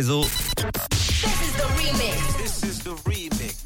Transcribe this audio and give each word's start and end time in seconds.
réseau. 0.00 0.22
This 0.22 1.24
is 1.24 1.56
the 1.56 1.66
remix. 1.76 2.36
This 2.36 2.62
is 2.62 2.78
the 2.84 2.94
remix. 3.04 3.56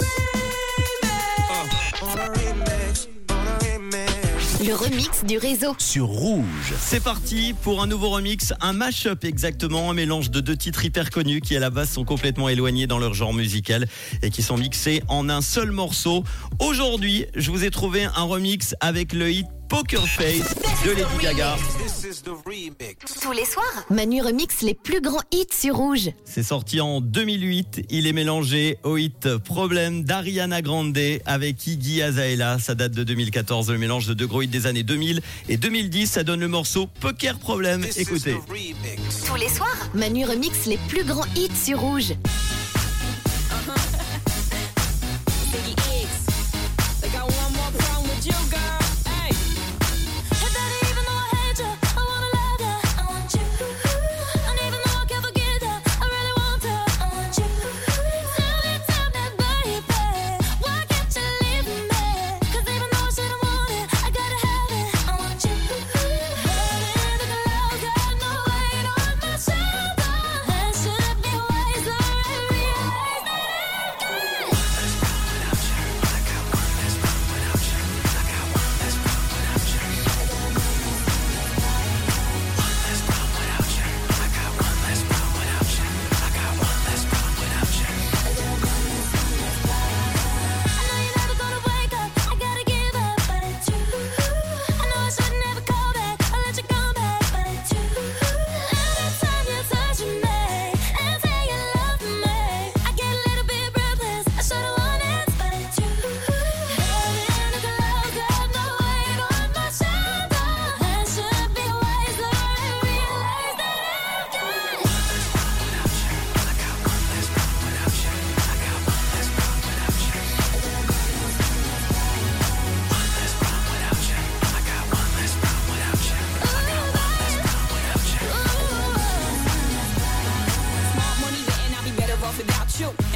On 2.00 2.06
a 2.06 2.26
remix, 2.28 3.08
on 3.28 3.34
a 3.34 3.58
remix. 3.58 4.66
Le 4.66 4.74
remix 4.74 5.24
du 5.24 5.36
réseau. 5.36 5.76
sur 5.78 6.06
Rouge. 6.06 6.72
C'est 6.80 7.02
parti 7.02 7.54
pour 7.62 7.82
un 7.82 7.86
nouveau 7.86 8.08
remix, 8.08 8.54
un 8.62 8.72
mash-up 8.72 9.26
exactement, 9.26 9.90
un 9.90 9.94
mélange 9.94 10.30
de 10.30 10.40
deux 10.40 10.56
titres 10.56 10.82
hyper 10.86 11.10
connus 11.10 11.42
qui 11.42 11.54
à 11.54 11.60
la 11.60 11.68
base 11.68 11.90
sont 11.90 12.06
complètement 12.06 12.48
éloignés 12.48 12.86
dans 12.86 12.98
leur 12.98 13.12
genre 13.12 13.34
musical 13.34 13.86
et 14.22 14.30
qui 14.30 14.40
sont 14.40 14.56
mixés 14.56 15.02
en 15.08 15.28
un 15.28 15.42
seul 15.42 15.70
morceau. 15.70 16.24
Aujourd'hui, 16.60 17.26
je 17.34 17.50
vous 17.50 17.62
ai 17.62 17.70
trouvé 17.70 18.04
un 18.04 18.22
remix 18.22 18.74
avec 18.80 19.12
le 19.12 19.30
hit 19.30 19.46
Poker 19.72 20.06
Face 20.06 20.54
de 20.84 20.90
Lady 20.90 21.16
Gaga. 21.22 21.56
Tous 23.22 23.32
les 23.32 23.46
soirs, 23.46 23.86
Manu 23.88 24.20
remix 24.20 24.60
les 24.60 24.74
plus 24.74 25.00
grands 25.00 25.22
hits 25.32 25.46
sur 25.50 25.76
Rouge. 25.76 26.10
C'est 26.26 26.42
sorti 26.42 26.82
en 26.82 27.00
2008. 27.00 27.86
Il 27.88 28.06
est 28.06 28.12
mélangé 28.12 28.76
au 28.82 28.98
hit 28.98 29.38
Problème 29.38 30.04
d'Ariana 30.04 30.60
Grande 30.60 30.98
avec 31.24 31.66
Iggy 31.66 32.02
Azalea. 32.02 32.58
Ça 32.58 32.74
date 32.74 32.92
de 32.92 33.02
2014. 33.02 33.70
Le 33.70 33.78
mélange 33.78 34.06
de 34.06 34.12
deux 34.12 34.26
gros 34.26 34.42
hits 34.42 34.48
des 34.48 34.66
années 34.66 34.82
2000 34.82 35.22
et 35.48 35.56
2010, 35.56 36.06
ça 36.06 36.22
donne 36.22 36.40
le 36.40 36.48
morceau 36.48 36.86
Poker 37.00 37.38
Problème. 37.38 37.86
Écoutez. 37.96 38.36
Tous 39.26 39.36
les 39.36 39.48
soirs, 39.48 39.88
Manu 39.94 40.26
remix 40.26 40.66
les 40.66 40.78
plus 40.88 41.04
grands 41.04 41.24
hits 41.34 41.48
sur 41.56 41.80
Rouge. 41.80 42.12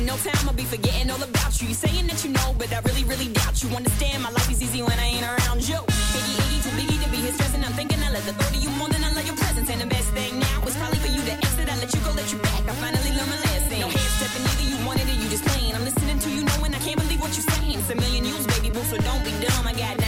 No 0.07 0.15
time, 0.23 0.47
I'll 0.47 0.55
be 0.55 0.63
forgetting 0.63 1.11
all 1.11 1.21
about 1.21 1.61
you. 1.61 1.67
You 1.67 1.75
saying 1.75 2.07
that 2.07 2.23
you 2.23 2.31
know, 2.31 2.55
but 2.57 2.71
I 2.71 2.79
really, 2.87 3.03
really 3.03 3.27
doubt 3.27 3.59
you. 3.59 3.69
Understand, 3.75 4.23
my 4.23 4.31
life 4.31 4.49
is 4.49 4.63
easy 4.63 4.81
when 4.81 4.95
I 5.03 5.19
ain't 5.19 5.27
around 5.27 5.67
you. 5.67 5.83
Biggie, 6.15 6.39
Iggy, 6.47 6.63
too 6.63 6.71
biggie 6.79 7.03
to 7.03 7.11
be 7.11 7.19
his 7.27 7.35
stressing. 7.35 7.65
I'm 7.65 7.75
thinking 7.75 7.99
I 8.07 8.15
love 8.15 8.25
the 8.25 8.33
thought 8.39 8.55
of 8.55 8.63
you 8.63 8.71
more 8.79 8.87
than 8.87 9.03
I 9.03 9.11
love 9.19 9.27
your 9.27 9.35
presence. 9.35 9.69
And 9.69 9.81
the 9.81 9.91
best 9.91 10.07
thing 10.15 10.39
now 10.39 10.63
is 10.63 10.77
probably 10.77 11.03
for 11.03 11.11
you 11.11 11.23
to 11.27 11.33
exit. 11.35 11.67
I 11.67 11.75
let 11.83 11.91
you 11.93 11.99
go, 12.07 12.13
let 12.15 12.31
you 12.31 12.39
back. 12.39 12.63
I 12.71 12.75
finally 12.79 13.11
learned 13.19 13.31
my 13.35 13.39
lesson. 13.51 13.81
No 13.83 13.91
half 13.91 14.11
stepping, 14.23 14.47
either 14.47 14.67
you 14.71 14.79
wanted 14.87 15.11
or 15.11 15.17
you 15.19 15.27
just 15.27 15.43
playing. 15.43 15.75
I'm 15.75 15.83
listening 15.83 16.19
to 16.23 16.29
you 16.31 16.43
knowing 16.55 16.71
I 16.71 16.79
can't 16.87 17.03
believe 17.03 17.21
what 17.21 17.35
you're 17.35 17.51
saying. 17.51 17.75
It's 17.75 17.91
a 17.91 17.97
million 17.99 18.25
years, 18.31 18.47
baby 18.47 18.71
boo, 18.71 18.87
so 18.87 19.03
don't 19.03 19.25
be 19.27 19.35
dumb. 19.43 19.67
I 19.67 19.75
got 19.75 20.07